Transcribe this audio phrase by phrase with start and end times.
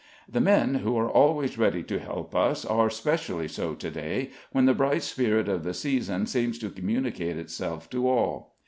[0.27, 4.65] The men, who are always ready to help us, are specially so to day, when
[4.65, 8.55] the bright spirit of the season seems to communicate itself to all.